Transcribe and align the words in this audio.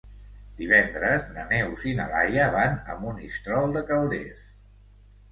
Divendres 0.59 1.25
na 1.33 1.43
Neus 1.51 1.83
i 1.91 1.91
na 1.99 2.07
Laia 2.13 2.47
van 2.55 2.79
a 2.93 2.95
Monistrol 3.03 3.75
de 3.77 3.83
Calders. 3.91 4.41